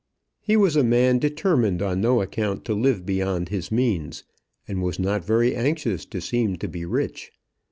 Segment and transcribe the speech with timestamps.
[0.39, 4.23] He was a man determined on no account to live beyond his means;
[4.67, 7.31] and was not very anxious to seem to be rich.